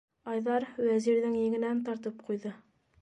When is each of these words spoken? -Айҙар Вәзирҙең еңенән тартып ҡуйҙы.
-Айҙар 0.35 0.63
Вәзирҙең 0.87 1.35
еңенән 1.41 1.85
тартып 1.91 2.25
ҡуйҙы. 2.31 2.55